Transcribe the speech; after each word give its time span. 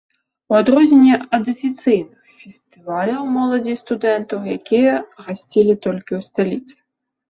У 0.53 0.55
адрозненне 0.59 1.17
ад 1.39 1.51
афіцыйных 1.53 2.17
фестываляў 2.41 3.21
моладзі 3.37 3.71
і 3.77 3.79
студэнтаў, 3.85 4.51
якія 4.59 4.99
гасцілі 5.25 5.81
толькі 5.85 6.11
ў 6.19 6.21
сталіцы. 6.35 6.75